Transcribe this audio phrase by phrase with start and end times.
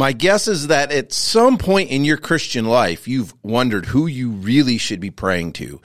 [0.00, 4.30] My guess is that at some point in your Christian life, you've wondered who you
[4.30, 5.78] really should be praying to.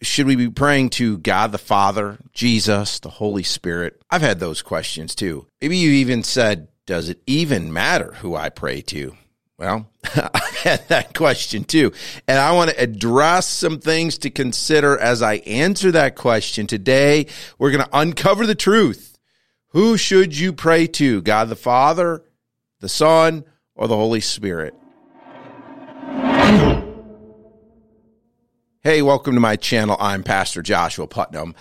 [0.00, 4.02] Should we be praying to God the Father, Jesus, the Holy Spirit?
[4.10, 5.46] I've had those questions too.
[5.60, 9.16] Maybe you even said, Does it even matter who I pray to?
[9.56, 11.92] Well, I've had that question too.
[12.26, 16.66] And I want to address some things to consider as I answer that question.
[16.66, 17.28] Today,
[17.60, 19.20] we're going to uncover the truth.
[19.68, 21.22] Who should you pray to?
[21.22, 22.24] God the Father,
[22.80, 23.44] the Son,
[23.74, 24.74] or the Holy Spirit?
[28.80, 29.96] Hey, welcome to my channel.
[30.00, 31.54] I'm Pastor Joshua Putnam.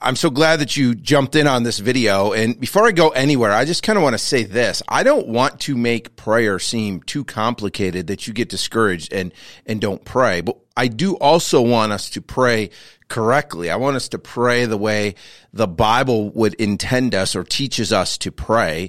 [0.00, 2.32] I'm so glad that you jumped in on this video.
[2.32, 4.80] And before I go anywhere, I just kind of want to say this.
[4.86, 9.34] I don't want to make prayer seem too complicated that you get discouraged and,
[9.66, 10.40] and don't pray.
[10.40, 12.70] But I do also want us to pray
[13.08, 13.70] correctly.
[13.70, 15.16] I want us to pray the way
[15.52, 18.88] the Bible would intend us or teaches us to pray.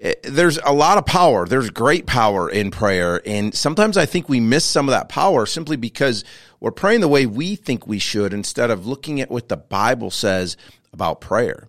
[0.00, 1.46] Eh, there's a lot of power.
[1.46, 3.20] There's great power in prayer.
[3.26, 6.24] And sometimes I think we miss some of that power simply because
[6.60, 10.10] we're praying the way we think we should instead of looking at what the Bible
[10.10, 10.56] says
[10.92, 11.68] about prayer.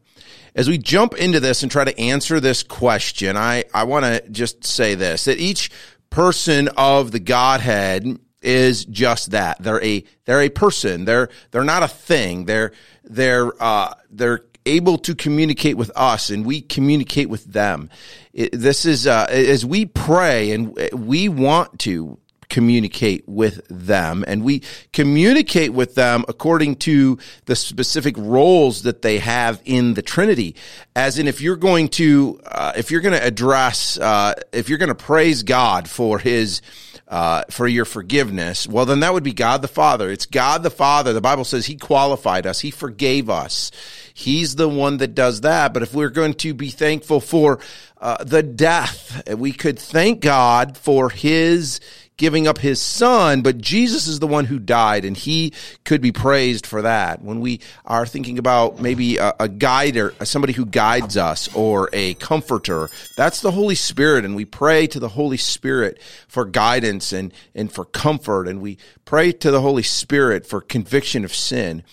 [0.55, 4.27] As we jump into this and try to answer this question, I, I want to
[4.29, 5.71] just say this that each
[6.09, 9.61] person of the Godhead is just that.
[9.61, 11.05] They're a they're a person.
[11.05, 12.45] They're they're not a thing.
[12.45, 12.71] They're
[13.03, 17.89] they're uh, they're able to communicate with us and we communicate with them.
[18.33, 22.18] It, this is, uh, as we pray and we want to
[22.49, 29.19] communicate with them and we communicate with them according to the specific roles that they
[29.19, 30.55] have in the Trinity.
[30.95, 34.77] As in, if you're going to, uh, if you're going to address, uh, if you're
[34.77, 36.61] going to praise God for his,
[37.07, 40.09] uh, for your forgiveness, well, then that would be God the Father.
[40.11, 41.11] It's God the Father.
[41.13, 42.59] The Bible says He qualified us.
[42.59, 43.71] He forgave us.
[44.13, 45.73] He's the one that does that.
[45.73, 47.59] But if we're going to be thankful for
[47.99, 51.79] uh, the death, we could thank God for His
[52.19, 55.53] giving up his son, but Jesus is the one who died and he
[55.85, 57.23] could be praised for that.
[57.23, 59.49] When we are thinking about maybe a, a
[59.97, 64.25] or somebody who guides us or a comforter, that's the Holy Spirit.
[64.25, 68.49] And we pray to the Holy Spirit for guidance and, and for comfort.
[68.49, 71.83] And we pray to the Holy Spirit for conviction of sin.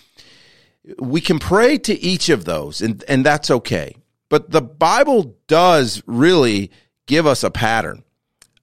[0.99, 3.95] We can pray to each of those and, and that's okay.
[4.27, 6.69] But the Bible does really
[7.05, 8.03] give us a pattern.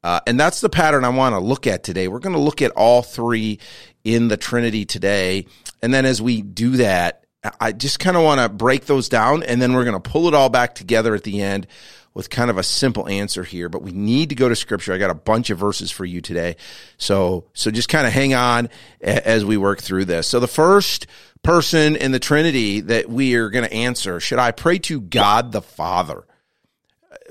[0.05, 2.09] Uh, and that's the pattern I want to look at today.
[2.09, 3.59] We're going to look at all three
[4.05, 5.47] in the Trinity today.
[5.83, 7.25] And then as we do that,
[7.59, 10.29] I just kind of want to break those down and then we're going to pull
[10.29, 11.67] it all back together at the end
[12.13, 14.93] with kind of a simple answer here, but we need to go to scripture.
[14.93, 16.57] I got a bunch of verses for you today.
[16.97, 18.69] So, so just kind of hang on
[19.01, 20.27] as we work through this.
[20.27, 21.07] So the first
[21.43, 25.53] person in the Trinity that we are going to answer, should I pray to God
[25.53, 26.25] the Father?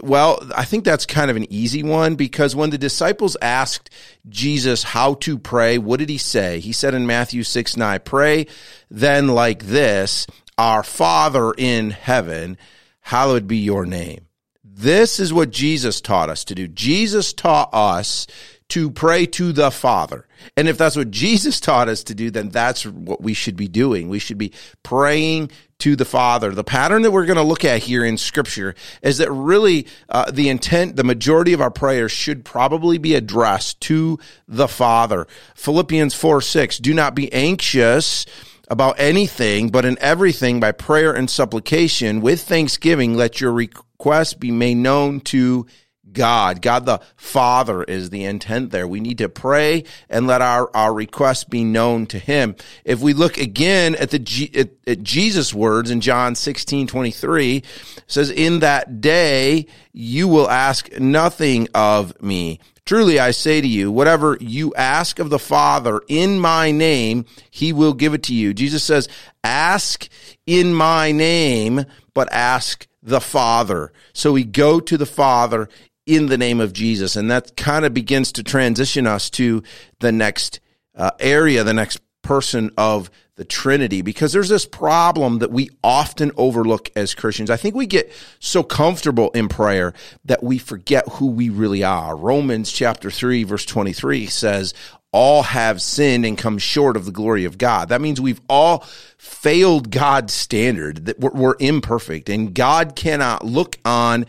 [0.01, 3.89] Well, I think that's kind of an easy one because when the disciples asked
[4.27, 6.59] Jesus how to pray, what did he say?
[6.59, 8.47] He said in Matthew 6 9, pray
[8.89, 10.27] then like this,
[10.57, 12.57] Our Father in heaven,
[13.01, 14.27] hallowed be your name.
[14.63, 16.67] This is what Jesus taught us to do.
[16.67, 18.25] Jesus taught us
[18.69, 20.27] to pray to the Father.
[20.57, 23.67] And if that's what Jesus taught us to do, then that's what we should be
[23.67, 24.09] doing.
[24.09, 24.51] We should be
[24.81, 26.51] praying to the Father.
[26.51, 30.31] The pattern that we're going to look at here in Scripture is that really uh,
[30.31, 35.27] the intent, the majority of our prayers should probably be addressed to the Father.
[35.55, 38.25] Philippians 4 6, do not be anxious
[38.69, 44.51] about anything, but in everything by prayer and supplication with thanksgiving, let your requests be
[44.51, 45.67] made known to
[46.13, 46.61] God.
[46.61, 48.87] God the Father is the intent there.
[48.87, 52.55] We need to pray and let our, our requests be known to Him.
[52.85, 57.63] If we look again at the at, at Jesus' words in John 16, 23,
[58.07, 62.59] says, In that day you will ask nothing of me.
[62.85, 67.71] Truly I say to you, whatever you ask of the Father in my name, he
[67.71, 68.53] will give it to you.
[68.53, 69.07] Jesus says,
[69.43, 70.09] ask
[70.45, 73.93] in my name, but ask the Father.
[74.11, 75.69] So we go to the Father
[76.05, 77.15] in the name of Jesus.
[77.15, 79.63] And that kind of begins to transition us to
[79.99, 80.59] the next
[80.95, 86.31] uh, area, the next person of the Trinity, because there's this problem that we often
[86.37, 87.49] overlook as Christians.
[87.49, 89.93] I think we get so comfortable in prayer
[90.25, 92.15] that we forget who we really are.
[92.15, 94.75] Romans chapter 3, verse 23 says,
[95.11, 97.89] all have sinned and come short of the glory of God.
[97.89, 98.79] That means we've all
[99.17, 104.25] failed God's standard, that we're, we're imperfect, and God cannot look on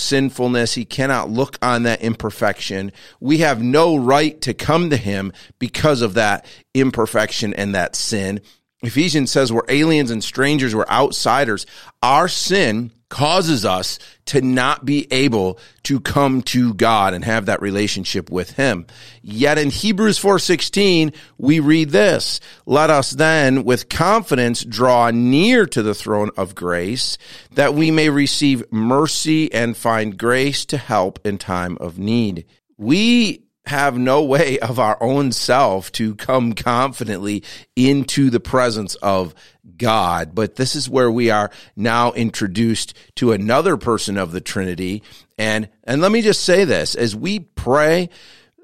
[0.00, 0.74] sinfulness.
[0.74, 2.92] He cannot look on that imperfection.
[3.20, 8.40] We have no right to come to him because of that imperfection and that sin.
[8.82, 11.66] Ephesians says we're aliens and strangers, we're outsiders.
[12.02, 17.60] Our sin causes us to not be able to come to God and have that
[17.60, 18.86] relationship with him.
[19.20, 25.82] Yet in Hebrews 4:16 we read this, let us then with confidence draw near to
[25.82, 27.18] the throne of grace
[27.54, 32.46] that we may receive mercy and find grace to help in time of need.
[32.78, 37.44] We have no way of our own self to come confidently
[37.76, 39.34] into the presence of
[39.76, 40.34] God.
[40.34, 45.02] But this is where we are now introduced to another person of the Trinity.
[45.38, 48.08] And, and let me just say this as we pray,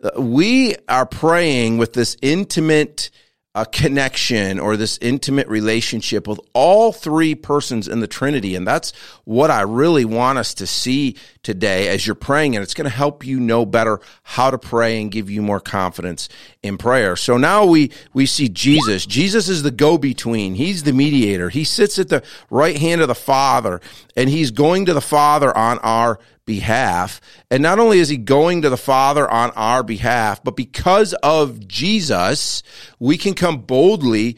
[0.03, 3.11] uh, we are praying with this intimate,
[3.55, 8.55] a connection or this intimate relationship with all three persons in the Trinity.
[8.55, 8.93] And that's
[9.25, 11.17] what I really want us to see
[11.47, 12.57] today as you're praying.
[12.57, 15.61] And it's going to help you know better how to pray and give you more
[15.61, 16.29] confidence
[16.61, 17.15] in prayer.
[17.15, 19.07] So now we, we see Jesus.
[19.07, 20.57] Jesus is the go between.
[20.57, 21.49] He's the mediator.
[21.49, 23.81] He sits at the right hand of the Father
[24.17, 27.21] and he's going to the Father on our behalf.
[27.49, 31.69] And not only is he going to the Father on our behalf, but because of
[31.69, 32.65] Jesus,
[32.99, 34.37] we can come boldly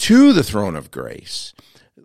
[0.00, 1.54] to the throne of grace.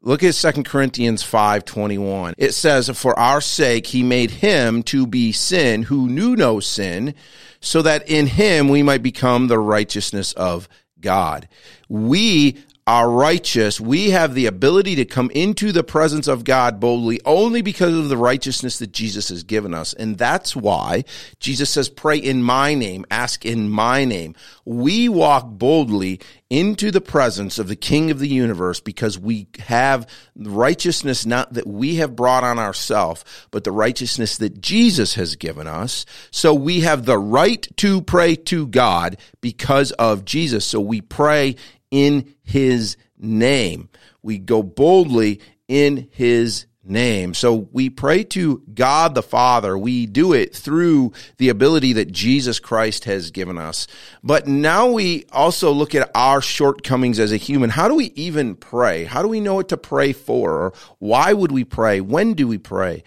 [0.01, 2.33] Look at 2 Corinthians 5:21.
[2.37, 7.13] It says, "For our sake he made him to be sin who knew no sin,
[7.59, 10.69] so that in him we might become the righteousness of
[11.01, 11.49] God."
[11.89, 12.57] We
[12.89, 17.61] are righteous, we have the ability to come into the presence of God boldly only
[17.61, 19.93] because of the righteousness that Jesus has given us.
[19.93, 21.03] And that's why
[21.39, 24.33] Jesus says, pray in my name, ask in my name.
[24.65, 26.19] We walk boldly
[26.49, 31.67] into the presence of the King of the universe because we have righteousness not that
[31.67, 36.07] we have brought on ourselves, but the righteousness that Jesus has given us.
[36.31, 40.65] So we have the right to pray to God because of Jesus.
[40.65, 41.55] So we pray
[41.91, 43.89] in his name.
[44.21, 47.33] We go boldly in his name.
[47.33, 49.77] So we pray to God the Father.
[49.77, 53.87] We do it through the ability that Jesus Christ has given us.
[54.23, 57.69] But now we also look at our shortcomings as a human.
[57.69, 59.03] How do we even pray?
[59.03, 60.53] How do we know what to pray for?
[60.53, 62.01] Or why would we pray?
[62.01, 63.03] When do we pray?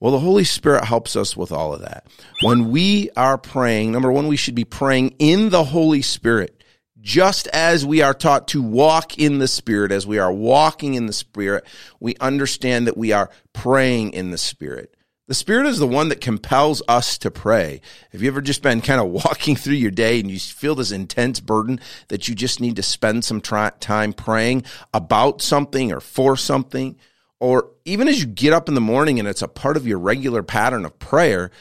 [0.00, 2.06] Well, the Holy Spirit helps us with all of that.
[2.42, 6.59] When we are praying, number one, we should be praying in the Holy Spirit
[7.00, 11.06] just as we are taught to walk in the Spirit, as we are walking in
[11.06, 11.64] the Spirit,
[11.98, 14.94] we understand that we are praying in the Spirit.
[15.26, 17.80] The Spirit is the one that compels us to pray.
[18.10, 20.90] Have you ever just been kind of walking through your day and you feel this
[20.90, 26.36] intense burden that you just need to spend some time praying about something or for
[26.36, 26.96] something?
[27.38, 29.98] Or even as you get up in the morning and it's a part of your
[30.00, 31.52] regular pattern of prayer,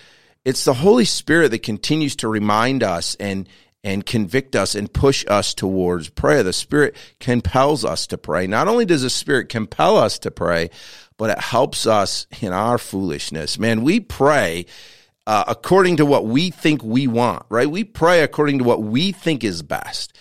[0.44, 3.48] it's the Holy Spirit that continues to remind us and
[3.84, 6.44] and convict us and push us towards prayer.
[6.44, 8.48] The Spirit compels us to pray.
[8.48, 10.70] Not only does the Spirit compel us to pray,
[11.18, 13.58] but it helps us in our foolishness.
[13.58, 14.66] Man, we pray
[15.28, 17.70] uh, according to what we think we want, right?
[17.70, 20.18] We pray according to what we think is best.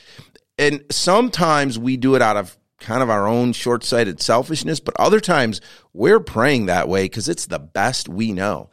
[0.59, 4.95] And sometimes we do it out of kind of our own short sighted selfishness, but
[4.99, 5.61] other times
[5.93, 8.71] we're praying that way because it's the best we know.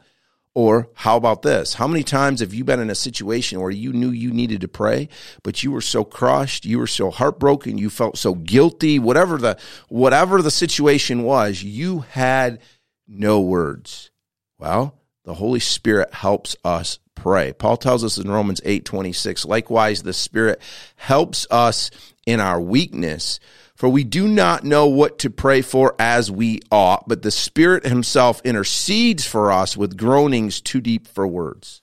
[0.56, 1.74] Or how about this?
[1.74, 4.68] How many times have you been in a situation where you knew you needed to
[4.68, 5.10] pray,
[5.42, 9.58] but you were so crushed, you were so heartbroken, you felt so guilty, whatever the
[9.90, 12.58] whatever the situation was, you had
[13.06, 14.10] no words.
[14.58, 17.52] Well, the Holy Spirit helps us pray.
[17.52, 20.58] Paul tells us in Romans 8:26, likewise the Spirit
[20.94, 21.90] helps us
[22.24, 23.40] in our weakness
[23.76, 27.86] for we do not know what to pray for as we ought, but the Spirit
[27.86, 31.82] Himself intercedes for us with groanings too deep for words.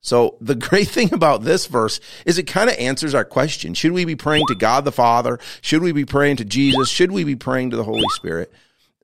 [0.00, 3.74] So the great thing about this verse is it kind of answers our question.
[3.74, 5.40] Should we be praying to God the Father?
[5.60, 6.88] Should we be praying to Jesus?
[6.88, 8.52] Should we be praying to the Holy Spirit?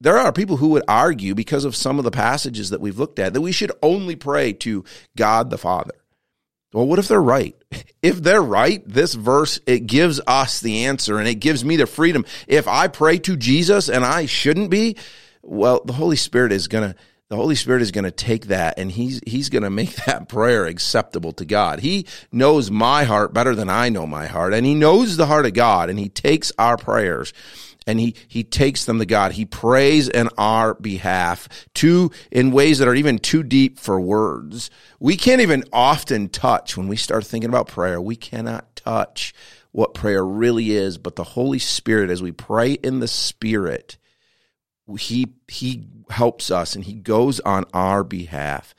[0.00, 3.18] There are people who would argue because of some of the passages that we've looked
[3.18, 4.84] at that we should only pray to
[5.16, 5.94] God the Father.
[6.74, 7.56] Well, what if they're right?
[8.02, 11.86] If they're right, this verse, it gives us the answer and it gives me the
[11.86, 12.26] freedom.
[12.46, 14.98] If I pray to Jesus and I shouldn't be,
[15.40, 16.96] well, the Holy Spirit is going to,
[17.30, 20.28] the Holy Spirit is going to take that and he's, he's going to make that
[20.28, 21.80] prayer acceptable to God.
[21.80, 25.46] He knows my heart better than I know my heart and he knows the heart
[25.46, 27.32] of God and he takes our prayers
[27.86, 29.32] and he he takes them to God.
[29.32, 34.70] He prays in our behalf to in ways that are even too deep for words.
[34.98, 38.00] We can't even often touch when we start thinking about prayer.
[38.00, 39.34] We cannot touch
[39.72, 43.98] what prayer really is, but the Holy Spirit as we pray in the Spirit,
[44.98, 48.74] he he helps us and he goes on our behalf.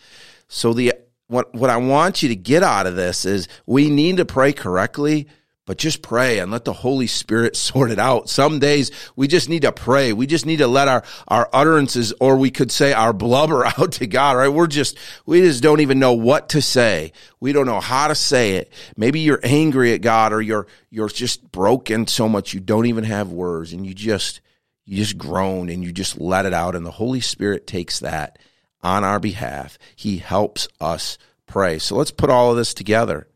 [0.48, 0.94] So the
[1.28, 4.54] what what I want you to get out of this is we need to pray
[4.54, 5.28] correctly
[5.66, 8.30] but just pray and let the Holy Spirit sort it out.
[8.30, 10.14] Some days we just need to pray.
[10.14, 13.94] We just need to let our, our utterances, or we could say our blubber out
[13.94, 14.48] to God, right?
[14.48, 17.12] We're just, we just don't even know what to say.
[17.40, 18.72] We don't know how to say it.
[18.96, 23.04] Maybe you're angry at God or you're, you're just broken so much you don't even
[23.04, 24.42] have words and you just,
[24.86, 26.76] you just groan and you just let it out.
[26.76, 28.38] And the Holy Spirit takes that
[28.82, 29.80] on our behalf.
[29.96, 31.18] He helps us
[31.48, 31.80] pray.
[31.80, 33.28] So let's put all of this together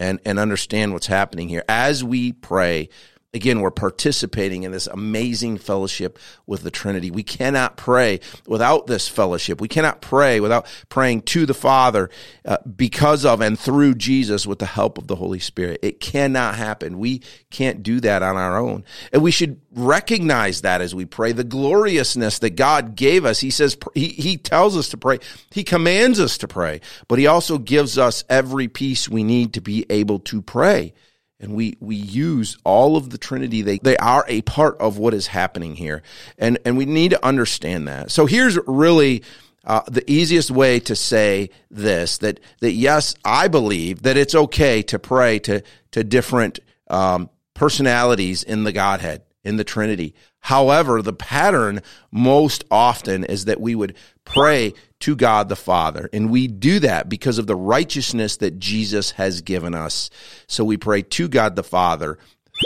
[0.00, 1.62] and, and understand what's happening here.
[1.68, 2.88] As we pray,
[3.32, 7.10] again, we're participating in this amazing fellowship with the Trinity.
[7.10, 9.60] We cannot pray without this fellowship.
[9.60, 12.10] We cannot pray without praying to the Father
[12.44, 15.78] uh, because of and through Jesus with the help of the Holy Spirit.
[15.82, 16.98] It cannot happen.
[16.98, 18.84] We can't do that on our own.
[19.12, 23.38] And we should recognize that as we pray, the gloriousness that God gave us.
[23.38, 25.20] He says, he, he tells us to pray.
[25.52, 29.60] He commands us to pray, but he also gives us every piece we need to
[29.60, 30.94] be able to pray
[31.40, 33.62] and we we use all of the trinity.
[33.62, 36.02] They they are a part of what is happening here.
[36.38, 38.10] And and we need to understand that.
[38.10, 39.22] So here's really
[39.64, 44.82] uh, the easiest way to say this that that yes i believe that it's okay
[44.82, 51.12] to pray to to different um, personalities in the godhead in the trinity however the
[51.12, 51.80] pattern
[52.10, 56.08] most often is that we would pray to God the Father.
[56.12, 60.10] And we do that because of the righteousness that Jesus has given us.
[60.46, 62.18] So we pray to God the Father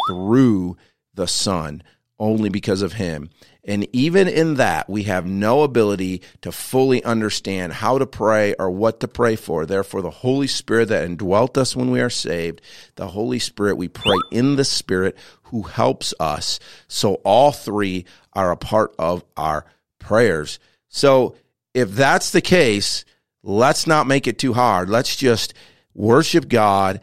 [0.08, 0.76] through
[1.14, 1.82] the Son,
[2.18, 3.30] only because of Him.
[3.66, 8.70] And even in that, we have no ability to fully understand how to pray or
[8.70, 9.64] what to pray for.
[9.64, 12.60] Therefore, the Holy Spirit that indwelt us when we are saved,
[12.96, 16.60] the Holy Spirit, we pray in the Spirit who helps us.
[16.88, 18.04] So all three
[18.34, 19.64] are a part of our
[19.98, 20.58] prayers.
[20.88, 21.36] So
[21.72, 23.06] if that's the case,
[23.42, 24.90] let's not make it too hard.
[24.90, 25.54] Let's just
[25.94, 27.00] worship God,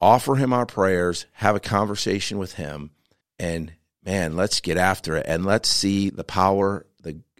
[0.00, 2.90] offer Him our prayers, have a conversation with Him,
[3.38, 3.72] and
[4.04, 6.86] man, let's get after it and let's see the power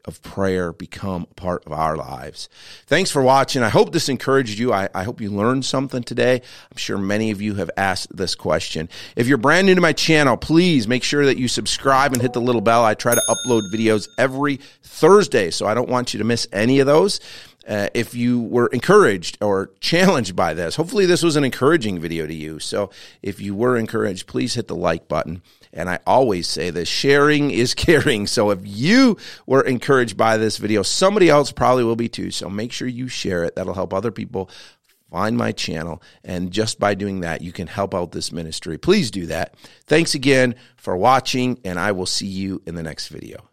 [0.05, 2.49] of prayer become a part of our lives.
[2.87, 3.63] Thanks for watching.
[3.63, 4.73] I hope this encouraged you.
[4.73, 6.43] I, I, hope you learned something today.
[6.71, 8.89] I'm sure many of you have asked this question.
[9.15, 12.33] If you're brand new to my channel, please make sure that you subscribe and hit
[12.33, 12.85] the little bell.
[12.85, 16.81] I try to upload videos every Thursday, so I don't want you to miss any
[16.81, 17.21] of those.
[17.67, 22.27] Uh, if you were encouraged or challenged by this, hopefully this was an encouraging video
[22.27, 22.59] to you.
[22.59, 22.91] So
[23.23, 25.43] if you were encouraged, please hit the like button.
[25.73, 28.27] And I always say this sharing is caring.
[28.27, 29.17] So if you
[29.47, 32.31] were encouraged by this video, somebody else probably will be too.
[32.31, 33.57] So make sure you share it.
[33.57, 34.51] That'll help other people
[35.11, 36.03] find my channel.
[36.25, 38.79] And just by doing that, you can help out this ministry.
[38.79, 39.55] Please do that.
[39.87, 43.52] Thanks again for watching, and I will see you in the next video.